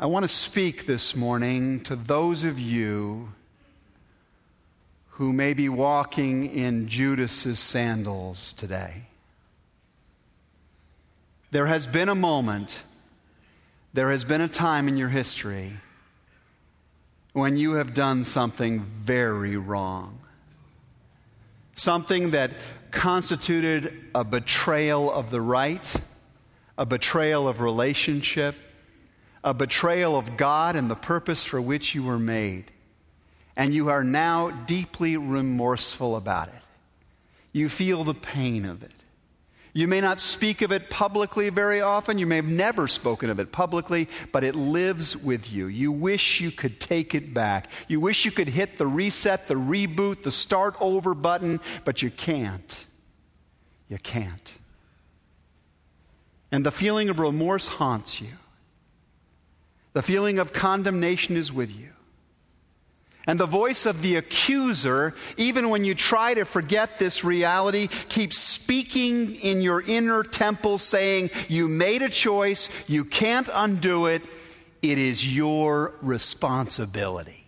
[0.00, 3.32] I want to speak this morning to those of you
[5.08, 9.06] who may be walking in Judas's sandals today.
[11.50, 12.84] There has been a moment,
[13.92, 15.72] there has been a time in your history
[17.32, 20.20] when you have done something very wrong.
[21.72, 22.52] Something that
[22.92, 25.92] constituted a betrayal of the right,
[26.78, 28.54] a betrayal of relationship,
[29.44, 32.70] a betrayal of God and the purpose for which you were made.
[33.56, 36.54] And you are now deeply remorseful about it.
[37.52, 38.92] You feel the pain of it.
[39.72, 42.18] You may not speak of it publicly very often.
[42.18, 45.66] You may have never spoken of it publicly, but it lives with you.
[45.66, 47.68] You wish you could take it back.
[47.86, 52.10] You wish you could hit the reset, the reboot, the start over button, but you
[52.10, 52.86] can't.
[53.88, 54.54] You can't.
[56.50, 58.32] And the feeling of remorse haunts you.
[59.98, 61.90] The feeling of condemnation is with you.
[63.26, 68.38] And the voice of the accuser, even when you try to forget this reality, keeps
[68.38, 74.22] speaking in your inner temple saying, You made a choice, you can't undo it,
[74.82, 77.44] it is your responsibility.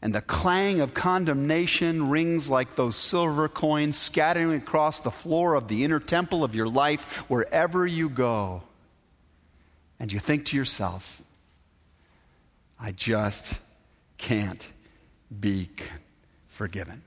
[0.00, 5.68] And the clang of condemnation rings like those silver coins scattering across the floor of
[5.68, 8.62] the inner temple of your life wherever you go.
[10.00, 11.22] And you think to yourself,
[12.80, 13.54] I just
[14.16, 14.66] can't
[15.40, 15.68] be
[16.48, 17.02] forgiven.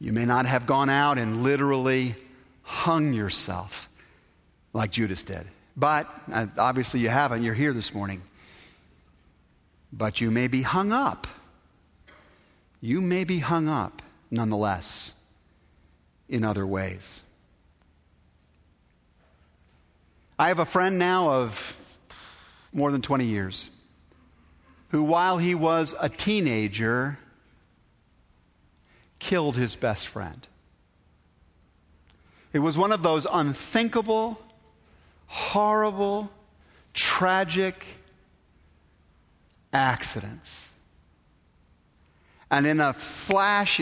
[0.00, 2.14] You may not have gone out and literally
[2.62, 3.88] hung yourself
[4.72, 7.42] like Judas did, but uh, obviously you haven't.
[7.42, 8.22] You're here this morning.
[9.92, 11.26] But you may be hung up.
[12.80, 15.14] You may be hung up nonetheless
[16.28, 17.20] in other ways.
[20.38, 21.80] I have a friend now of
[22.72, 23.70] more than 20 years
[24.88, 27.18] who, while he was a teenager,
[29.20, 30.46] killed his best friend.
[32.52, 34.40] It was one of those unthinkable,
[35.26, 36.30] horrible,
[36.92, 37.84] tragic
[39.72, 40.68] accidents.
[42.50, 43.80] And in a flash,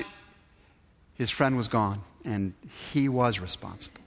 [1.15, 2.55] his friend was gone, and
[2.93, 4.02] he was responsible.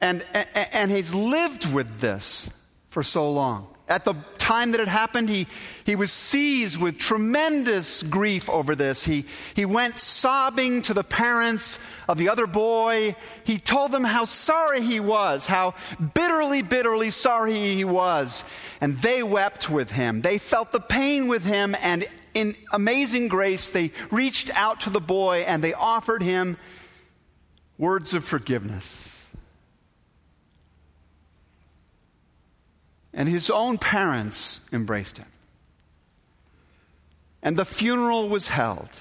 [0.00, 2.48] And, and, he's lived with this
[2.90, 3.66] for so long.
[3.88, 5.46] At the time that it happened, he,
[5.84, 9.02] he was seized with tremendous grief over this.
[9.02, 13.16] He, he went sobbing to the parents of the other boy.
[13.44, 15.74] He told them how sorry he was, how
[16.14, 18.44] bitterly, bitterly sorry he was.
[18.80, 20.20] And they wept with him.
[20.20, 21.74] They felt the pain with him.
[21.80, 26.58] And in amazing grace, they reached out to the boy and they offered him
[27.78, 29.24] words of forgiveness.
[33.18, 35.26] And his own parents embraced him.
[37.42, 38.96] And the funeral was held.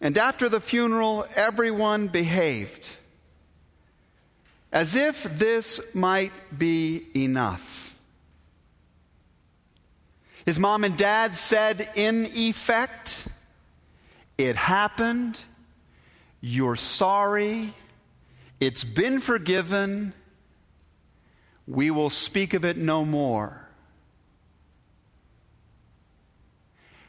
[0.00, 2.88] And after the funeral, everyone behaved
[4.72, 7.94] as if this might be enough.
[10.46, 13.28] His mom and dad said, in effect,
[14.38, 15.38] It happened,
[16.40, 17.74] you're sorry,
[18.60, 20.14] it's been forgiven,
[21.70, 23.68] we will speak of it no more.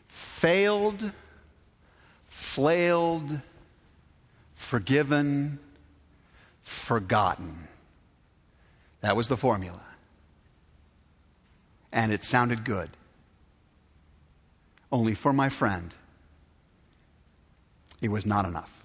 [0.07, 1.11] Failed,
[2.27, 3.39] flailed,
[4.53, 5.57] forgiven,
[6.61, 7.67] forgotten.
[9.01, 9.81] That was the formula.
[11.91, 12.91] And it sounded good.
[14.91, 15.95] Only for my friend,
[18.00, 18.83] it was not enough.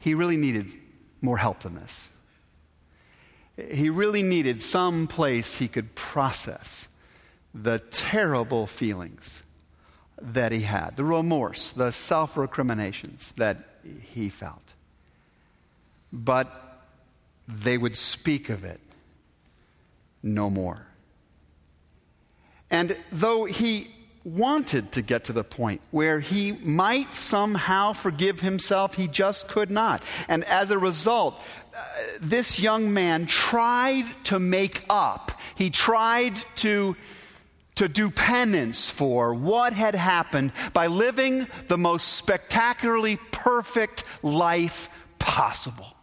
[0.00, 0.66] He really needed
[1.20, 2.08] more help than this.
[3.70, 6.88] He really needed some place he could process
[7.54, 9.42] the terrible feelings
[10.20, 13.58] that he had, the remorse, the self recriminations that
[14.02, 14.74] he felt.
[16.12, 16.50] But
[17.46, 18.80] they would speak of it
[20.22, 20.86] no more.
[22.70, 23.90] And though he
[24.24, 29.70] wanted to get to the point where he might somehow forgive himself, he just could
[29.70, 30.02] not.
[30.28, 31.40] And as a result,
[31.74, 31.84] uh,
[32.20, 36.96] this young man tried to make up, he tried to,
[37.76, 44.88] to do penance for what had happened by living the most spectacularly perfect life
[45.18, 45.97] possible.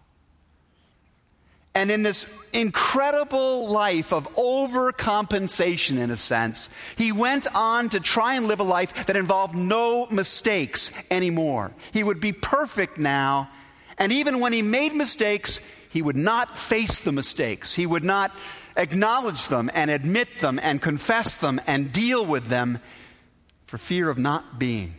[1.76, 8.36] And in this incredible life of overcompensation, in a sense, he went on to try
[8.36, 11.74] and live a life that involved no mistakes anymore.
[11.92, 13.50] He would be perfect now.
[13.98, 17.74] And even when he made mistakes, he would not face the mistakes.
[17.74, 18.32] He would not
[18.78, 22.80] acknowledge them and admit them and confess them and deal with them
[23.66, 24.96] for fear of not being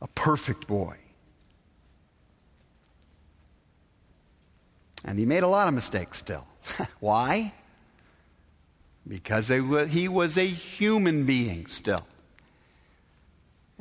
[0.00, 0.96] a perfect boy.
[5.04, 6.46] And he made a lot of mistakes still.
[7.00, 7.52] Why?
[9.06, 12.06] Because he was a human being still.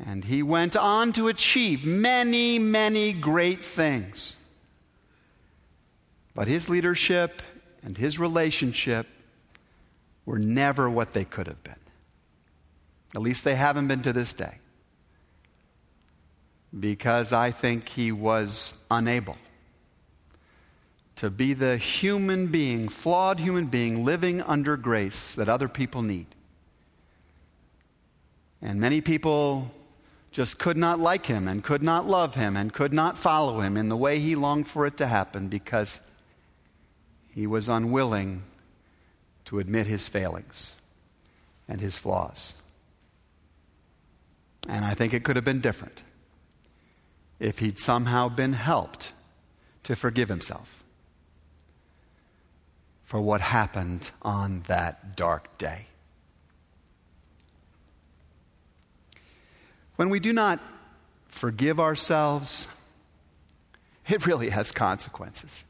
[0.03, 4.37] And he went on to achieve many, many great things.
[6.33, 7.43] But his leadership
[7.83, 9.05] and his relationship
[10.25, 11.75] were never what they could have been.
[13.13, 14.57] At least they haven't been to this day.
[16.77, 19.37] Because I think he was unable
[21.21, 26.25] to be the human being, flawed human being, living under grace that other people need.
[28.59, 29.69] And many people
[30.31, 33.77] just could not like him and could not love him and could not follow him
[33.77, 35.99] in the way he longed for it to happen because
[37.29, 38.41] he was unwilling
[39.45, 40.73] to admit his failings
[41.67, 42.55] and his flaws.
[44.67, 46.01] And I think it could have been different
[47.39, 49.11] if he'd somehow been helped
[49.83, 50.80] to forgive himself
[53.11, 55.85] for what happened on that dark day.
[59.97, 60.61] When we do not
[61.27, 62.67] forgive ourselves,
[64.07, 65.65] it really has consequences,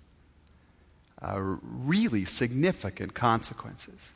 [1.19, 4.13] uh, really significant consequences.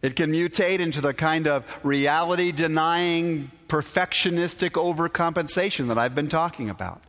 [0.00, 6.70] It can mutate into the kind of reality denying, perfectionistic overcompensation that I've been talking
[6.70, 7.02] about.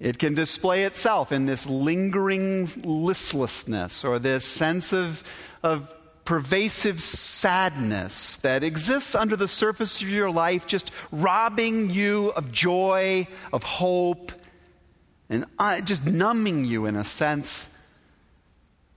[0.00, 5.22] It can display itself in this lingering listlessness or this sense of,
[5.62, 5.94] of
[6.24, 13.26] pervasive sadness that exists under the surface of your life, just robbing you of joy,
[13.52, 14.32] of hope,
[15.28, 17.74] and uh, just numbing you, in a sense,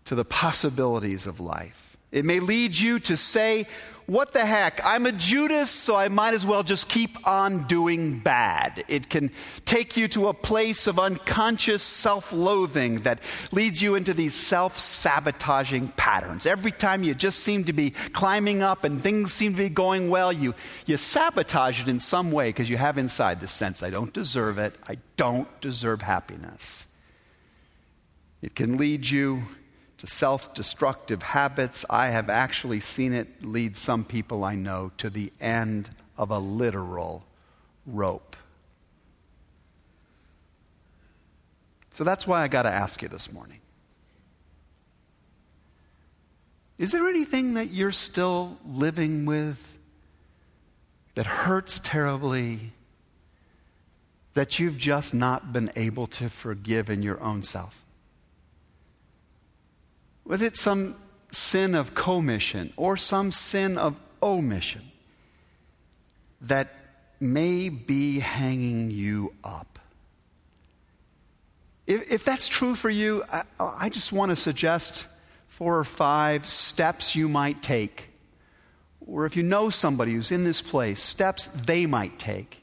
[0.05, 1.97] to the possibilities of life.
[2.11, 3.67] It may lead you to say,
[4.07, 4.79] What the heck?
[4.85, 8.85] I'm a Judas, so I might as well just keep on doing bad.
[8.87, 9.31] It can
[9.65, 13.19] take you to a place of unconscious self loathing that
[13.51, 16.45] leads you into these self sabotaging patterns.
[16.45, 20.09] Every time you just seem to be climbing up and things seem to be going
[20.09, 20.55] well, you,
[20.85, 24.57] you sabotage it in some way because you have inside the sense, I don't deserve
[24.57, 24.73] it.
[24.87, 26.87] I don't deserve happiness.
[28.41, 29.43] It can lead you
[29.97, 31.85] to self destructive habits.
[31.89, 36.39] I have actually seen it lead some people I know to the end of a
[36.39, 37.25] literal
[37.85, 38.35] rope.
[41.91, 43.59] So that's why I got to ask you this morning.
[46.77, 49.79] Is there anything that you're still living with
[51.15, 52.71] that hurts terribly
[54.35, 57.83] that you've just not been able to forgive in your own self?
[60.27, 60.95] Was it some
[61.31, 64.91] sin of commission or some sin of omission
[66.41, 66.67] that
[67.19, 69.79] may be hanging you up?
[71.85, 75.05] If, if that's true for you, I, I just want to suggest
[75.47, 78.09] four or five steps you might take.
[79.07, 82.61] Or if you know somebody who's in this place, steps they might take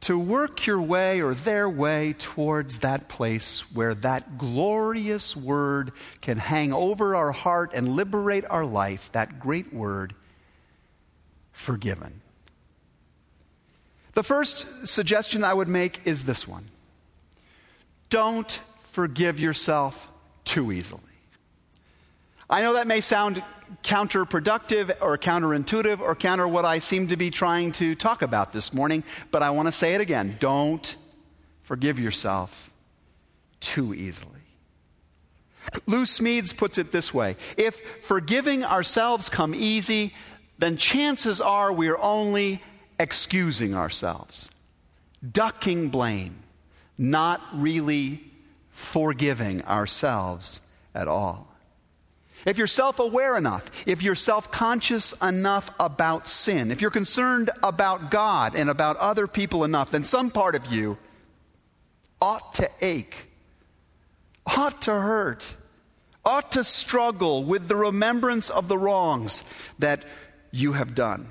[0.00, 6.38] to work your way or their way towards that place where that glorious word can
[6.38, 10.14] hang over our heart and liberate our life, that great word,
[11.52, 12.22] forgiven.
[14.14, 16.68] The first suggestion I would make is this one
[18.08, 18.60] don't
[18.90, 20.08] forgive yourself
[20.44, 21.02] too easily.
[22.48, 23.42] I know that may sound
[23.82, 28.72] counterproductive or counterintuitive or counter what I seem to be trying to talk about this
[28.72, 30.36] morning, but I want to say it again.
[30.40, 30.94] Don't
[31.62, 32.70] forgive yourself
[33.60, 34.40] too easily.
[35.86, 40.14] Lou Smedes puts it this way If forgiving ourselves come easy,
[40.58, 42.62] then chances are we're only
[42.98, 44.48] excusing ourselves,
[45.32, 46.42] ducking blame,
[46.98, 48.22] not really
[48.70, 50.60] forgiving ourselves
[50.94, 51.49] at all.
[52.46, 57.50] If you're self aware enough, if you're self conscious enough about sin, if you're concerned
[57.62, 60.98] about God and about other people enough, then some part of you
[62.20, 63.28] ought to ache,
[64.46, 65.54] ought to hurt,
[66.24, 69.44] ought to struggle with the remembrance of the wrongs
[69.78, 70.04] that
[70.50, 71.28] you have done.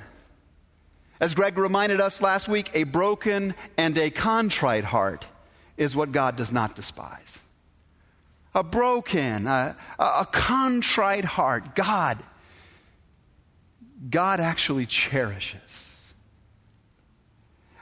[1.20, 5.26] As Greg reminded us last week, a broken and a contrite heart
[5.76, 7.42] is what God does not despise.
[8.56, 12.18] A broken, a, a contrite heart, God,
[14.10, 15.96] God actually cherishes.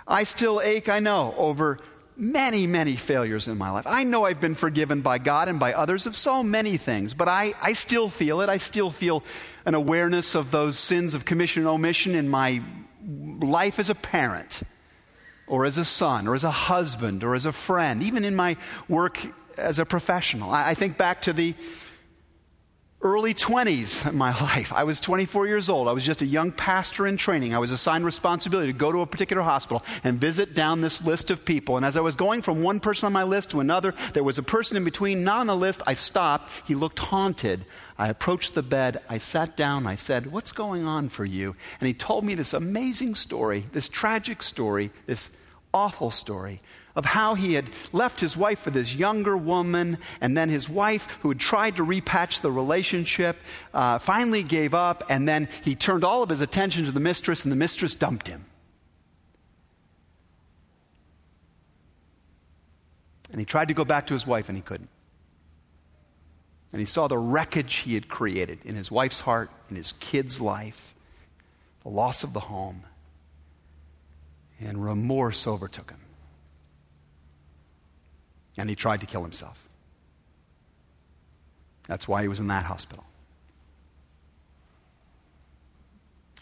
[0.05, 1.79] I still ache, I know, over
[2.17, 3.86] many, many failures in my life.
[3.88, 7.27] I know I've been forgiven by God and by others of so many things, but
[7.27, 8.50] I, I still feel it.
[8.50, 9.24] I still feel
[9.65, 12.62] an awareness of those sins of commission and omission in my
[13.39, 14.63] life as a parent,
[15.45, 18.57] or as a son, or as a husband, or as a friend, even in my
[18.89, 19.19] work
[19.57, 20.51] as a professional.
[20.51, 21.55] I, I think back to the
[23.01, 24.73] early 20s in my life.
[24.73, 25.87] I was 24 years old.
[25.87, 27.53] I was just a young pastor in training.
[27.53, 31.29] I was assigned responsibility to go to a particular hospital and visit down this list
[31.29, 31.77] of people.
[31.77, 34.37] And as I was going from one person on my list to another, there was
[34.37, 35.81] a person in between, not on the list.
[35.85, 36.49] I stopped.
[36.65, 37.65] He looked haunted.
[37.97, 39.01] I approached the bed.
[39.09, 39.85] I sat down.
[39.87, 41.55] I said, What's going on for you?
[41.79, 45.29] And he told me this amazing story, this tragic story, this
[45.73, 46.61] awful story
[46.97, 51.07] of how he had left his wife for this younger woman, and then his wife,
[51.21, 53.37] who had tried to repatch the relationship,
[53.71, 57.45] uh, finally gave up, and then he turned all of his attention to the mistress,
[57.45, 58.43] and the mistress dumped him.
[63.29, 64.89] And he tried to go back to his wife, and he couldn't.
[66.73, 70.41] And he saw the wreckage he had created in his wife's heart, in his kid's
[70.41, 70.95] life,
[71.83, 72.83] the loss of the home.
[74.59, 75.99] And remorse overtook him
[78.57, 79.67] and he tried to kill himself.
[81.87, 83.05] That's why he was in that hospital.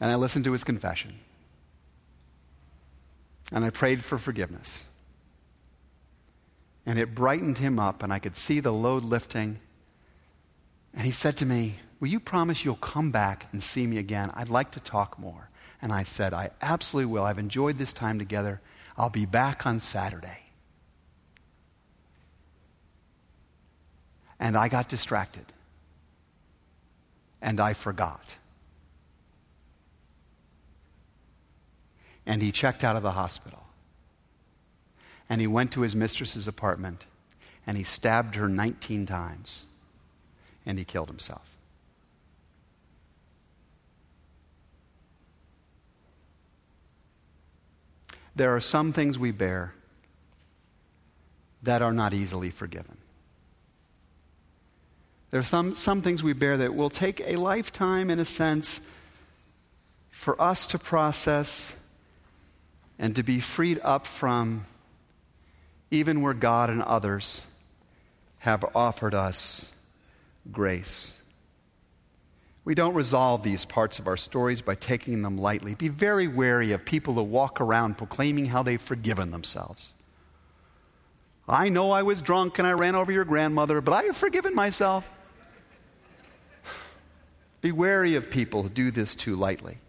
[0.01, 1.19] And I listened to his confession.
[3.51, 4.85] And I prayed for forgiveness.
[6.85, 9.59] And it brightened him up, and I could see the load lifting.
[10.93, 14.29] And he said to me, Will you promise you'll come back and see me again?
[14.33, 15.49] I'd like to talk more.
[15.81, 17.23] And I said, I absolutely will.
[17.23, 18.61] I've enjoyed this time together.
[18.97, 20.44] I'll be back on Saturday.
[24.39, 25.45] And I got distracted.
[27.41, 28.35] And I forgot.
[32.25, 33.63] And he checked out of the hospital.
[35.29, 37.05] And he went to his mistress's apartment
[37.67, 39.65] and he stabbed her 19 times.
[40.65, 41.55] And he killed himself.
[48.35, 49.73] There are some things we bear
[51.63, 52.97] that are not easily forgiven.
[55.31, 58.81] There are some, some things we bear that will take a lifetime, in a sense,
[60.09, 61.75] for us to process
[62.97, 64.65] and to be freed up from,
[65.91, 67.43] even where God and others
[68.39, 69.73] have offered us
[70.51, 71.13] grace.
[72.63, 75.75] We don't resolve these parts of our stories by taking them lightly.
[75.75, 79.89] Be very wary of people who walk around proclaiming how they've forgiven themselves.
[81.47, 84.55] I know I was drunk and I ran over your grandmother, but I have forgiven
[84.55, 85.11] myself.
[87.65, 89.79] Be wary of people who do this too lightly.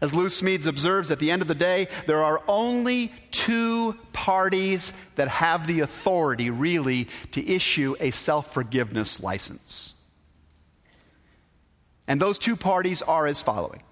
[0.00, 4.92] As Lou Smedes observes, at the end of the day, there are only two parties
[5.16, 9.94] that have the authority, really, to issue a self forgiveness license.
[12.06, 13.82] And those two parties are as following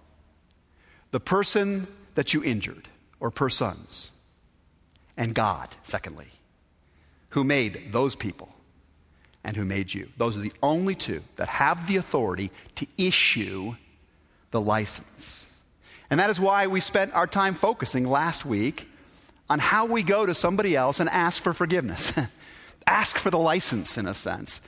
[1.11, 2.87] the person that you injured,
[3.19, 4.13] or persons,
[5.17, 6.29] and God, secondly,
[7.31, 8.49] who made those people
[9.45, 10.09] and who made you.
[10.17, 13.77] Those are the only two that have the authority to issue
[14.51, 15.51] the license.
[16.11, 18.89] And that is why we spent our time focusing last week
[19.51, 22.13] on how we go to somebody else and ask for forgiveness.
[22.87, 24.61] ask for the license, in a sense.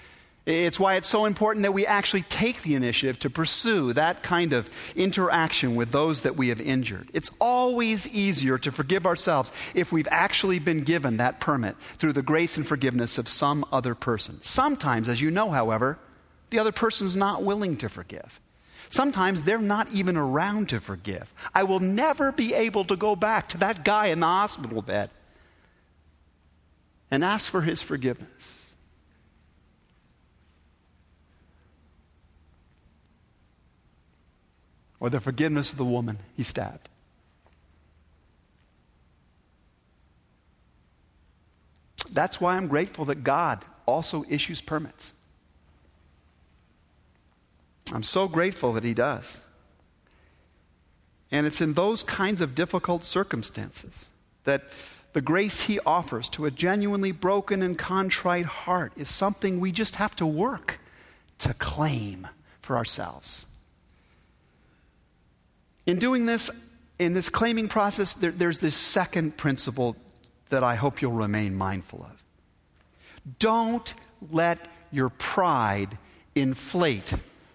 [0.50, 4.52] It's why it's so important that we actually take the initiative to pursue that kind
[4.52, 7.08] of interaction with those that we have injured.
[7.12, 12.22] It's always easier to forgive ourselves if we've actually been given that permit through the
[12.22, 14.40] grace and forgiveness of some other person.
[14.42, 15.98] Sometimes, as you know, however,
[16.50, 18.40] the other person's not willing to forgive.
[18.88, 21.32] Sometimes they're not even around to forgive.
[21.54, 25.10] I will never be able to go back to that guy in the hospital bed
[27.08, 28.59] and ask for his forgiveness.
[35.00, 36.88] Or the forgiveness of the woman he stabbed.
[42.12, 45.12] That's why I'm grateful that God also issues permits.
[47.92, 49.40] I'm so grateful that He does.
[51.30, 54.06] And it's in those kinds of difficult circumstances
[54.44, 54.64] that
[55.12, 59.96] the grace He offers to a genuinely broken and contrite heart is something we just
[59.96, 60.80] have to work
[61.38, 62.28] to claim
[62.62, 63.46] for ourselves.
[65.90, 66.52] In doing this,
[67.00, 69.96] in this claiming process, there, there's this second principle
[70.50, 72.22] that I hope you'll remain mindful of.
[73.40, 73.92] Don't
[74.30, 75.98] let your pride
[76.36, 77.12] inflate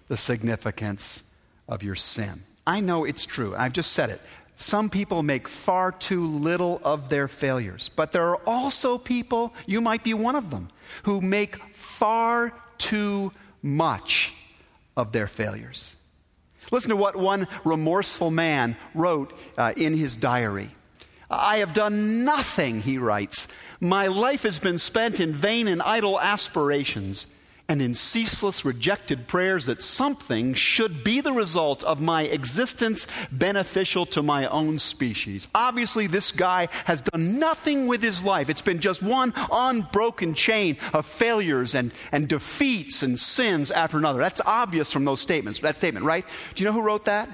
[0.10, 1.24] the significance
[1.70, 2.44] of your sin.
[2.68, 3.56] I know it's true.
[3.56, 4.20] I've just said it.
[4.56, 9.80] Some people make far too little of their failures, but there are also people, you
[9.80, 10.68] might be one of them,
[11.04, 13.32] who make far too
[13.64, 14.34] much
[14.98, 15.96] of their failures.
[16.72, 20.72] Listen to what one remorseful man wrote uh, in his diary.
[21.30, 23.48] I have done nothing, he writes.
[23.80, 27.28] My life has been spent in vain and idle aspirations
[27.68, 34.06] and in ceaseless rejected prayers that something should be the result of my existence beneficial
[34.06, 35.48] to my own species.
[35.56, 38.50] Obviously, this guy has done nothing with his life.
[38.50, 44.20] It's been just one unbroken chain of failures and, and defeats and sins after another.
[44.20, 46.26] That's obvious from those statements, that statement, right?
[46.54, 47.30] Do you know who wrote that?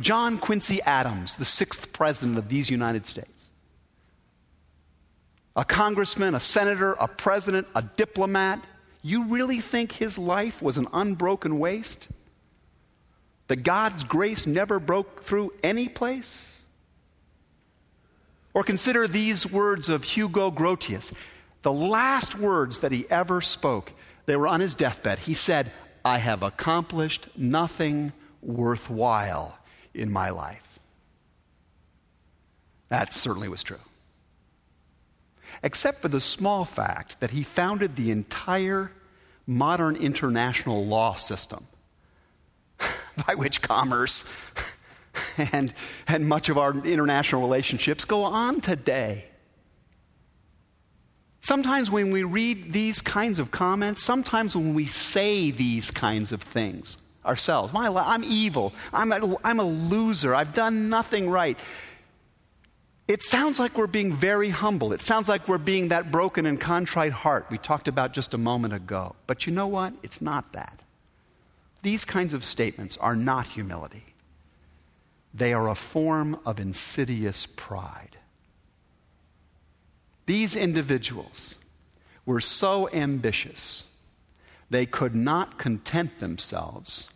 [0.00, 3.35] John Quincy Adams, the sixth president of these United States
[5.56, 8.62] a congressman, a senator, a president, a diplomat,
[9.02, 12.08] you really think his life was an unbroken waste?
[13.48, 16.60] That God's grace never broke through any place?
[18.52, 21.12] Or consider these words of Hugo Grotius,
[21.62, 23.92] the last words that he ever spoke.
[24.26, 25.20] They were on his deathbed.
[25.20, 25.72] He said,
[26.04, 29.58] I have accomplished nothing worthwhile
[29.94, 30.78] in my life.
[32.88, 33.78] That certainly was true
[35.62, 38.92] except for the small fact that he founded the entire
[39.46, 41.66] modern international law system
[43.26, 44.24] by which commerce
[45.52, 45.72] and,
[46.06, 49.24] and much of our international relationships go on today.
[51.40, 56.42] Sometimes when we read these kinds of comments, sometimes when we say these kinds of
[56.42, 61.58] things ourselves, My, I'm evil, I'm a, I'm a loser, I've done nothing right.
[63.08, 64.92] It sounds like we're being very humble.
[64.92, 68.38] It sounds like we're being that broken and contrite heart we talked about just a
[68.38, 69.14] moment ago.
[69.26, 69.94] But you know what?
[70.02, 70.80] It's not that.
[71.82, 74.14] These kinds of statements are not humility,
[75.32, 78.16] they are a form of insidious pride.
[80.24, 81.54] These individuals
[82.24, 83.84] were so ambitious,
[84.68, 87.10] they could not content themselves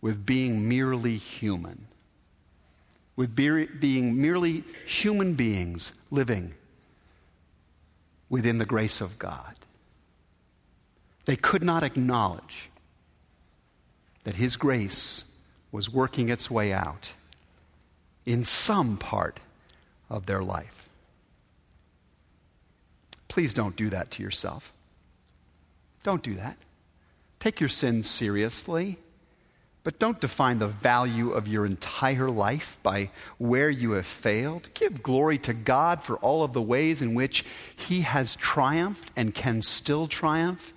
[0.00, 1.86] with being merely human
[3.16, 6.54] with being merely human beings living
[8.28, 9.54] within the grace of God.
[11.24, 12.70] They could not acknowledge
[14.24, 15.24] that His grace
[15.72, 17.12] was working its way out
[18.24, 19.40] in some part
[20.10, 20.88] of their life.
[23.28, 24.72] Please don't do that to yourself.
[26.02, 26.56] Don't do that.
[27.40, 28.98] Take your sins seriously.
[29.86, 34.68] But don't define the value of your entire life by where you have failed.
[34.74, 37.44] Give glory to God for all of the ways in which
[37.76, 40.74] He has triumphed and can still triumph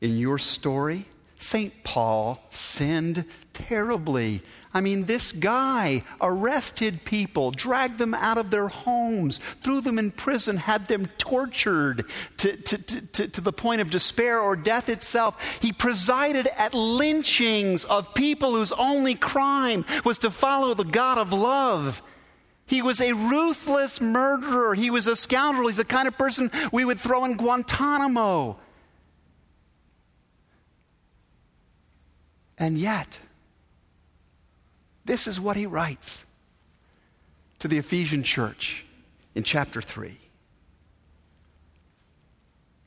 [0.00, 1.06] in your story.
[1.38, 1.72] St.
[1.84, 3.24] Paul sinned
[3.66, 4.42] terribly
[4.72, 10.10] I mean, this guy arrested people, dragged them out of their homes, threw them in
[10.10, 12.04] prison, had them tortured
[12.38, 15.58] to, to, to, to, the point of despair or death itself.
[15.60, 21.32] He presided at lynchings of people whose only crime was to follow the God of
[21.32, 22.02] love.
[22.66, 24.74] He was a ruthless murderer.
[24.74, 25.68] He was a scoundrel.
[25.68, 28.58] He's the kind of person we would throw in Guantanamo.
[32.58, 33.18] And yet,
[35.08, 36.26] this is what he writes
[37.58, 38.84] to the Ephesian church
[39.34, 40.16] in chapter 3.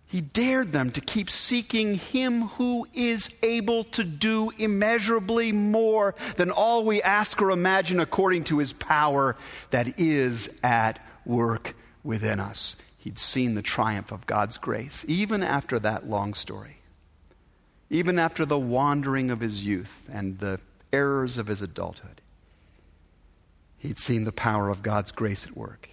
[0.05, 6.51] He dared them to keep seeking Him who is able to do immeasurably more than
[6.51, 9.36] all we ask or imagine according to His power
[9.71, 12.75] that is at work within us.
[12.99, 16.77] He'd seen the triumph of God's grace, even after that long story,
[17.89, 20.60] even after the wandering of his youth and the
[20.93, 22.21] errors of his adulthood.
[23.77, 25.89] He'd seen the power of God's grace at work.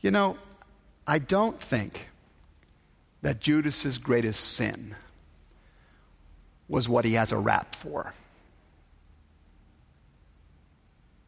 [0.00, 0.36] You know,
[1.06, 2.08] I don't think
[3.22, 4.94] that Judas's greatest sin
[6.68, 8.12] was what he has a rap for.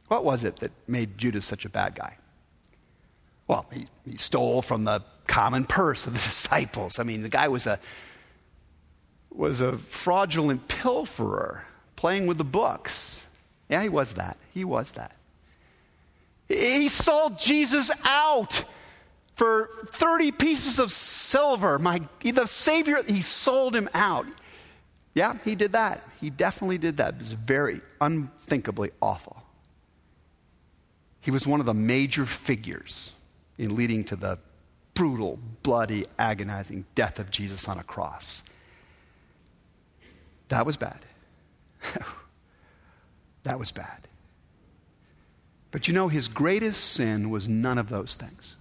[0.08, 2.16] What was it that made Judas such a bad guy?
[3.48, 6.98] Well, he, he stole from the common purse of the disciples.
[6.98, 7.80] I mean, the guy was a
[9.30, 11.62] was a fraudulent pilferer
[11.96, 13.26] playing with the books.
[13.68, 14.36] Yeah, he was that.
[14.52, 15.16] He was that.
[16.48, 18.64] He sold Jesus out
[19.34, 21.78] for 30 pieces of silver.
[21.78, 24.26] My, the Savior, he sold him out.
[25.14, 26.02] Yeah, he did that.
[26.20, 27.14] He definitely did that.
[27.14, 29.42] It was very unthinkably awful.
[31.20, 33.12] He was one of the major figures
[33.58, 34.38] in leading to the
[34.94, 38.42] brutal, bloody, agonizing death of Jesus on a cross.
[40.50, 40.98] That was bad.
[43.44, 44.08] that was bad.
[45.70, 48.56] But you know, his greatest sin was none of those things.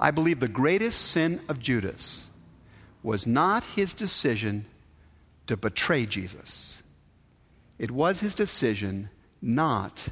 [0.00, 2.26] I believe the greatest sin of Judas
[3.02, 4.64] was not his decision
[5.46, 6.82] to betray Jesus,
[7.78, 10.08] it was his decision not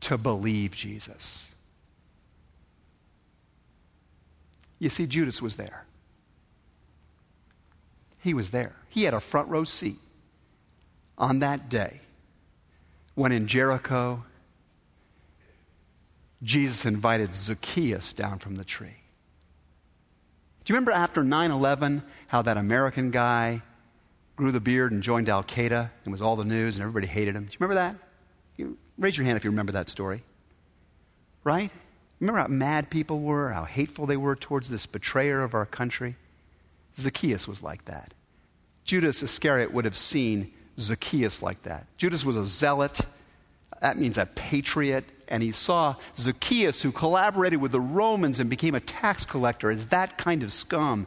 [0.00, 1.56] to believe Jesus.
[4.78, 5.87] You see, Judas was there.
[8.20, 8.76] He was there.
[8.88, 9.98] He had a front row seat
[11.16, 12.00] on that day
[13.14, 14.24] when in Jericho,
[16.42, 18.94] Jesus invited Zacchaeus down from the tree.
[20.64, 23.62] Do you remember after 9 11 how that American guy
[24.36, 27.34] grew the beard and joined Al Qaeda and was all the news and everybody hated
[27.34, 27.44] him?
[27.44, 27.96] Do you remember that?
[28.56, 30.22] You, raise your hand if you remember that story.
[31.42, 31.72] Right?
[32.20, 36.14] Remember how mad people were, how hateful they were towards this betrayer of our country?
[36.98, 38.12] Zacchaeus was like that.
[38.84, 41.86] Judas Iscariot would have seen Zacchaeus like that.
[41.96, 43.00] Judas was a zealot,
[43.80, 48.74] that means a patriot, and he saw Zacchaeus, who collaborated with the Romans and became
[48.74, 51.06] a tax collector, as that kind of scum.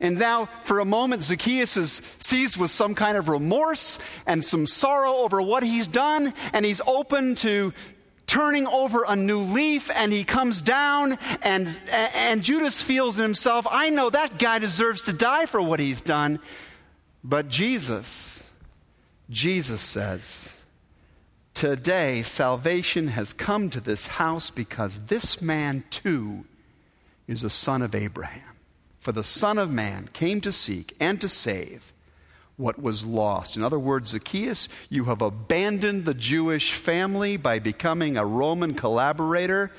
[0.00, 4.66] And now, for a moment, Zacchaeus is seized with some kind of remorse and some
[4.66, 7.72] sorrow over what he's done, and he's open to
[8.26, 13.66] turning over a new leaf, and he comes down, and, and Judas feels in himself,
[13.70, 16.40] I know that guy deserves to die for what he's done.
[17.22, 18.44] But Jesus,
[19.30, 20.60] Jesus says,
[21.54, 26.44] Today salvation has come to this house because this man too
[27.26, 28.42] is a son of Abraham.
[28.98, 31.93] For the Son of Man came to seek and to save
[32.56, 33.56] what was lost.
[33.56, 39.72] In other words, Zacchaeus, you have abandoned the Jewish family by becoming a Roman collaborator,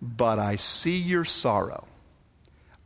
[0.00, 1.86] but I see your sorrow.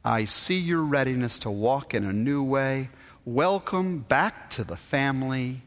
[0.05, 2.91] I see your readiness to walk in a new way.
[3.25, 5.63] Welcome back to the family,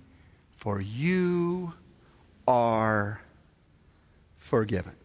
[0.57, 1.73] for you
[2.47, 3.21] are
[4.37, 4.95] forgiven.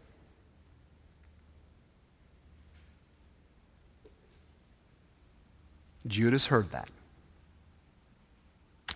[6.07, 6.89] Judas heard that.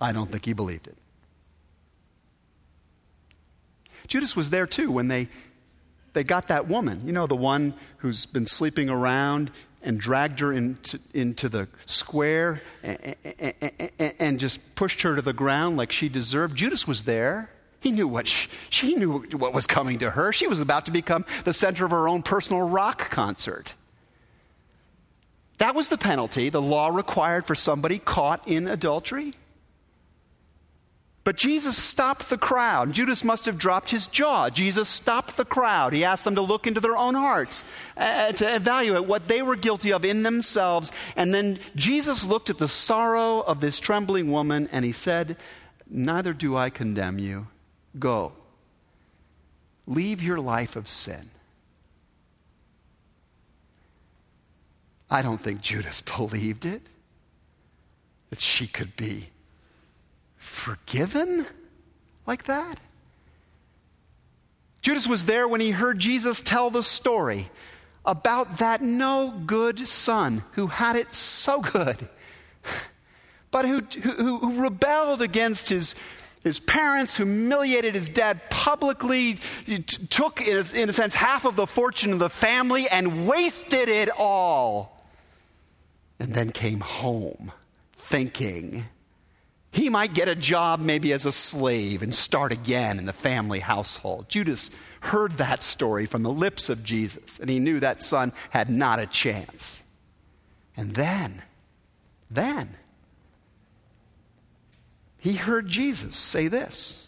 [0.00, 0.96] I don't think he believed it.
[4.06, 5.28] Judas was there too when they,
[6.14, 9.50] they got that woman, you know, the one who's been sleeping around
[9.82, 13.16] and dragged her into, into the square and,
[13.98, 16.56] and, and, just pushed her to the ground like she deserved.
[16.56, 17.50] Judas was there.
[17.80, 20.32] He knew what she, she knew what was coming to her.
[20.32, 23.74] She was about to become the center of her own personal rock concert.
[25.58, 29.34] That was the penalty the law required for somebody caught in adultery.
[31.28, 32.94] But Jesus stopped the crowd.
[32.94, 34.48] Judas must have dropped his jaw.
[34.48, 35.92] Jesus stopped the crowd.
[35.92, 37.64] He asked them to look into their own hearts,
[37.98, 40.90] uh, to evaluate what they were guilty of in themselves.
[41.16, 45.36] And then Jesus looked at the sorrow of this trembling woman and he said,
[45.86, 47.48] Neither do I condemn you.
[47.98, 48.32] Go.
[49.86, 51.28] Leave your life of sin.
[55.10, 56.80] I don't think Judas believed it,
[58.30, 59.28] that she could be
[60.38, 61.46] forgiven
[62.26, 62.78] like that?
[64.80, 67.50] Judas was there when he heard Jesus tell the story
[68.06, 72.08] about that no good son who had it so good,
[73.50, 75.94] but who, who, who rebelled against his,
[76.42, 79.38] his parents, humiliated his dad publicly,
[80.08, 83.88] took, in a, in a sense, half of the fortune of the family and wasted
[83.88, 85.06] it all.
[86.18, 87.52] And then came home
[87.98, 88.86] thinking,
[89.70, 93.60] he might get a job maybe as a slave and start again in the family
[93.60, 94.28] household.
[94.28, 98.70] Judas heard that story from the lips of Jesus, and he knew that son had
[98.70, 99.82] not a chance.
[100.76, 101.42] And then,
[102.30, 102.76] then,
[105.18, 107.04] he heard Jesus say this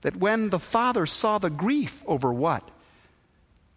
[0.00, 2.68] that when the father saw the grief over what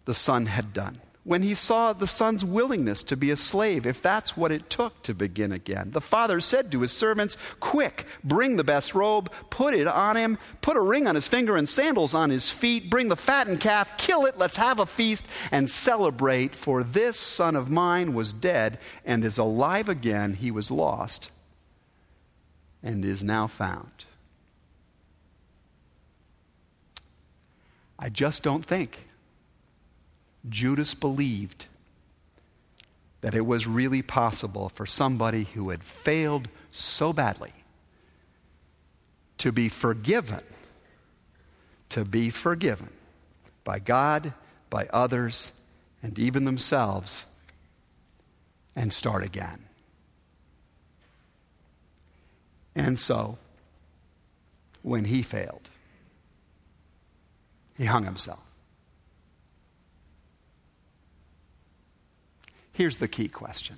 [0.06, 4.02] the son had done, when he saw the son's willingness to be a slave, if
[4.02, 5.92] that's what it took to begin again.
[5.92, 10.40] The father said to his servants, Quick, bring the best robe, put it on him,
[10.62, 13.98] put a ring on his finger and sandals on his feet, bring the fattened calf,
[13.98, 16.56] kill it, let's have a feast and celebrate.
[16.56, 20.34] For this son of mine was dead and is alive again.
[20.34, 21.30] He was lost
[22.82, 24.06] and is now found.
[28.00, 29.02] I just don't think
[30.50, 31.66] Judas believed
[33.22, 37.54] that it was really possible for somebody who had failed so badly
[39.38, 40.42] to be forgiven
[41.92, 42.90] to be forgiven
[43.66, 44.34] by God,
[44.70, 45.52] by others,
[46.02, 47.26] and even themselves,
[48.76, 49.66] and start again.
[52.76, 53.38] And so,
[54.82, 55.70] when he failed,
[57.78, 58.40] he hung himself.
[62.74, 63.78] Here's the key question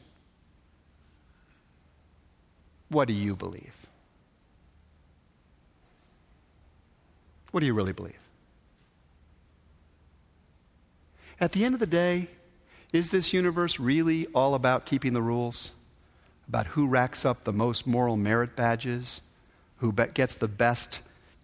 [2.89, 3.75] What do you believe?
[7.51, 8.17] What do you really believe?
[11.39, 12.29] At the end of the day,
[12.93, 15.73] is this universe really all about keeping the rules?
[16.47, 19.21] About who racks up the most moral merit badges?
[19.77, 20.99] Who gets the best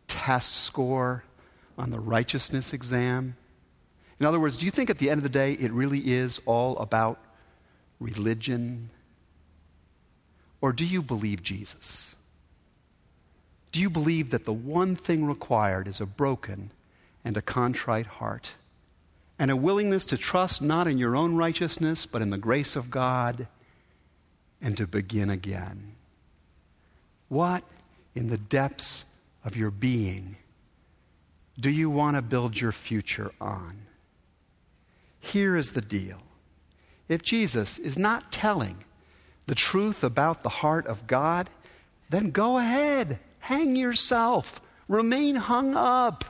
[0.08, 1.24] test score
[1.78, 3.36] on the righteousness exam?
[4.20, 6.42] In other words, do you think at the end of the day it really is
[6.46, 7.20] all about
[8.00, 8.90] religion?
[10.62, 12.16] Or do you believe Jesus?
[13.72, 16.72] Do you believe that the one thing required is a broken
[17.24, 18.52] and a contrite heart?
[19.38, 22.92] And a willingness to trust not in your own righteousness, but in the grace of
[22.92, 23.48] God,
[24.62, 25.94] and to begin again?
[27.30, 27.64] What
[28.16, 29.06] in the depths
[29.46, 30.36] of your being
[31.60, 33.82] do you want to build your future on?
[35.20, 36.22] Here is the deal
[37.10, 38.84] if Jesus is not telling
[39.48, 41.50] the truth about the heart of God,
[42.10, 46.24] then go ahead, hang yourself, remain hung up.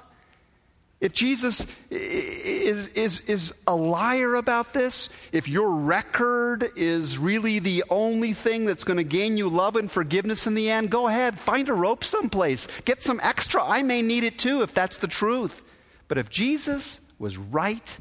[1.01, 7.85] If Jesus is, is, is a liar about this, if your record is really the
[7.89, 11.39] only thing that's going to gain you love and forgiveness in the end, go ahead,
[11.39, 13.63] find a rope someplace, get some extra.
[13.63, 15.63] I may need it too if that's the truth.
[16.09, 17.97] But if Jesus was right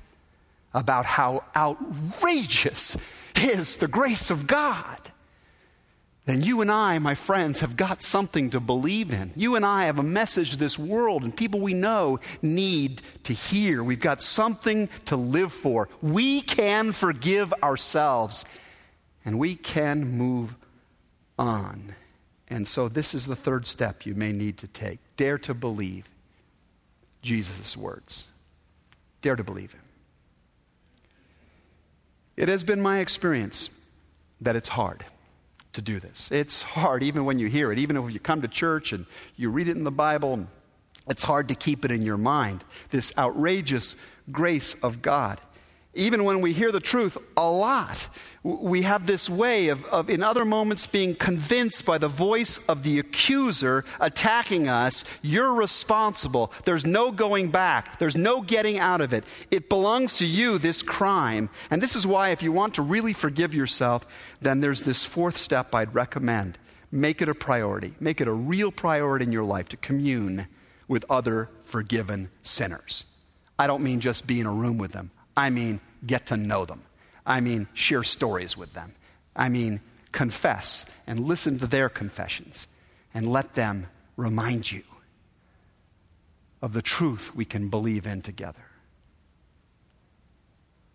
[0.79, 2.97] about how outrageous
[3.37, 4.99] is the grace of God,
[6.25, 9.33] then you and I, my friends, have got something to believe in.
[9.35, 13.83] You and I have a message this world and people we know need to hear.
[13.83, 15.89] We've got something to live for.
[16.01, 18.45] We can forgive ourselves
[19.25, 20.55] and we can move
[21.39, 21.95] on.
[22.49, 25.01] And so, this is the third step you may need to take.
[25.17, 26.09] Dare to believe
[27.23, 28.29] Jesus' words.
[29.23, 29.88] Dare to believe him.
[32.39, 33.69] It has been my experience
[34.43, 35.05] that it's hard
[35.73, 36.31] to do this.
[36.31, 39.51] It's hard even when you hear it, even if you come to church and you
[39.51, 40.47] read it in the Bible,
[41.11, 42.63] it's hard to keep it in your mind.
[42.91, 43.97] This outrageous
[44.31, 45.41] grace of God
[45.95, 48.09] even when we hear the truth a lot,
[48.43, 52.83] we have this way of, of, in other moments, being convinced by the voice of
[52.83, 55.05] the accuser attacking us.
[55.23, 56.53] You're responsible.
[56.65, 59.25] There's no going back, there's no getting out of it.
[59.51, 61.49] It belongs to you, this crime.
[61.71, 64.07] And this is why, if you want to really forgive yourself,
[64.41, 66.59] then there's this fourth step I'd recommend.
[66.91, 70.47] Make it a priority, make it a real priority in your life to commune
[70.87, 73.05] with other forgiven sinners.
[73.59, 75.11] I don't mean just be in a room with them.
[75.39, 76.83] I mean, get to know them.
[77.25, 78.93] I mean, share stories with them.
[79.37, 82.67] I mean, confess and listen to their confessions
[83.15, 84.83] and let them remind you
[86.61, 88.65] of the truth we can believe in together.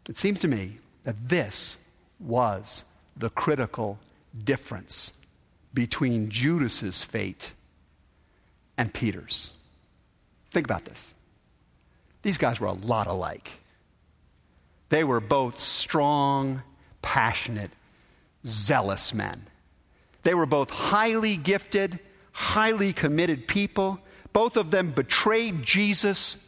[0.09, 1.77] It seems to me that this
[2.19, 2.83] was
[3.15, 3.97] the critical
[4.43, 5.13] difference
[5.73, 7.53] between Judas's fate
[8.77, 9.51] and Peter's.
[10.51, 11.13] Think about this.
[12.23, 13.49] These guys were a lot alike.
[14.93, 16.61] They were both strong,
[17.01, 17.71] passionate,
[18.45, 19.47] zealous men.
[20.21, 21.99] They were both highly gifted,
[22.31, 23.99] highly committed people.
[24.33, 26.47] Both of them betrayed Jesus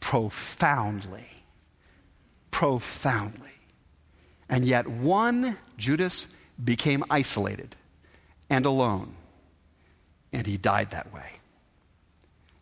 [0.00, 1.30] profoundly.
[2.50, 3.54] Profoundly.
[4.50, 6.26] And yet, one, Judas,
[6.62, 7.74] became isolated
[8.50, 9.14] and alone,
[10.30, 11.40] and he died that way.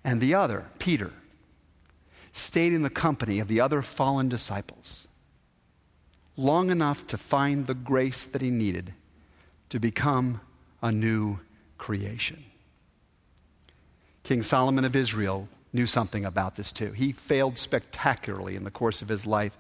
[0.05, 1.11] And the other, Peter,
[2.32, 5.06] stayed in the company of the other fallen disciples
[6.40, 8.94] long enough to find the grace that he needed
[9.68, 10.40] to become
[10.82, 11.38] a new
[11.76, 12.42] creation.
[14.22, 16.92] King Solomon of Israel knew something about this too.
[16.92, 19.56] He failed spectacularly in the course of his life.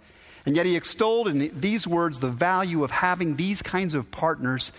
[0.46, 4.72] And yet he extolled in these words the value of having these kinds of partners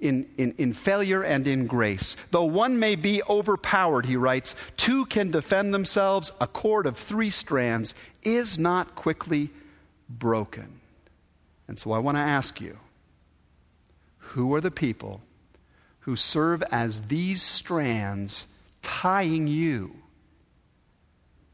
[0.00, 2.16] in, in, in failure and in grace.
[2.30, 6.32] Though one may be overpowered, he writes, two can defend themselves.
[6.40, 9.50] A cord of three strands is not quickly
[10.08, 10.80] broken.
[11.68, 12.76] And so I want to ask you
[14.18, 15.20] who are the people
[16.00, 18.46] who serve as these strands
[18.82, 19.94] tying you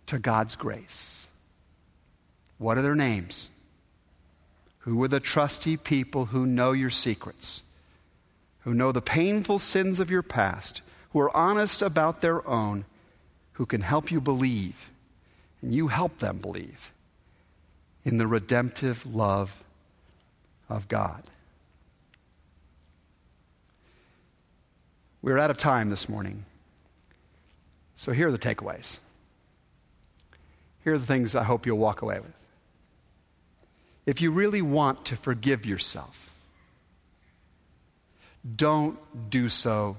[0.06, 1.28] to God's grace?
[2.58, 3.50] What are their names?
[4.80, 7.62] Who are the trusty people who know your secrets?
[8.66, 12.84] Who know the painful sins of your past, who are honest about their own,
[13.52, 14.90] who can help you believe
[15.62, 16.92] and you help them believe
[18.04, 19.62] in the redemptive love
[20.68, 21.22] of God.
[25.22, 26.44] We're out of time this morning.
[27.94, 28.98] So here are the takeaways.
[30.82, 32.34] Here are the things I hope you'll walk away with.
[34.06, 36.32] If you really want to forgive yourself,
[38.54, 38.98] don't
[39.30, 39.96] do so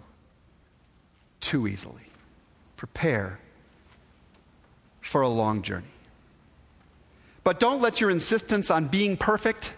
[1.40, 2.04] too easily.
[2.78, 3.40] Prepare
[5.02, 5.88] for a long journey.
[7.44, 9.72] But don't let your insistence on being perfect,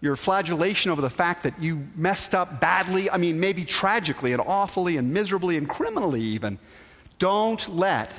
[0.00, 4.42] your flagellation over the fact that you messed up badly, I mean, maybe tragically and
[4.42, 6.58] awfully and miserably and criminally even,
[7.18, 8.12] don't let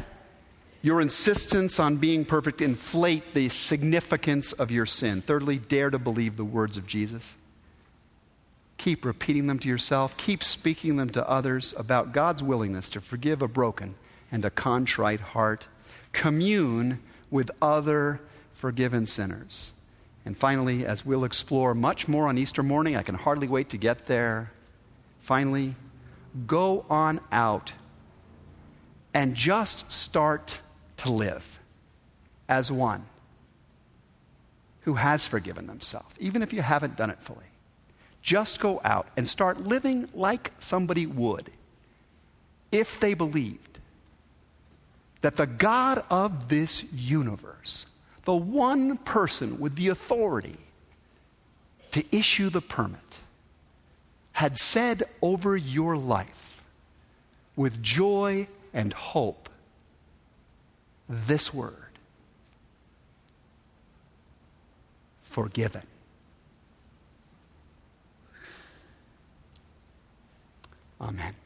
[0.81, 5.21] your insistence on being perfect inflate the significance of your sin.
[5.21, 7.37] Thirdly, dare to believe the words of Jesus.
[8.81, 10.17] Keep repeating them to yourself.
[10.17, 13.93] Keep speaking them to others about God's willingness to forgive a broken
[14.31, 15.67] and a contrite heart.
[16.13, 18.19] Commune with other
[18.55, 19.73] forgiven sinners.
[20.25, 23.77] And finally, as we'll explore much more on Easter morning, I can hardly wait to
[23.77, 24.51] get there.
[25.19, 25.75] Finally,
[26.47, 27.73] go on out
[29.13, 30.59] and just start
[30.97, 31.59] to live
[32.49, 33.05] as one
[34.81, 37.50] who has forgiven themselves, even if you haven't done it fully.
[38.21, 41.51] Just go out and start living like somebody would
[42.71, 43.79] if they believed
[45.21, 47.85] that the God of this universe,
[48.25, 50.57] the one person with the authority
[51.91, 53.19] to issue the permit,
[54.33, 56.61] had said over your life
[57.55, 59.49] with joy and hope
[61.09, 61.91] this word
[65.23, 65.83] forgiven.
[71.01, 71.40] Amen.